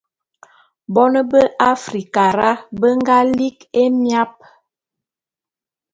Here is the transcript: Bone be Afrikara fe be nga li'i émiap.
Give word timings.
Bone 0.97 1.21
be 1.31 1.41
Afrikara 1.73 2.49
fe 2.61 2.63
be 2.79 2.89
nga 2.99 3.17
li'i 3.35 3.59
émiap. 3.83 4.33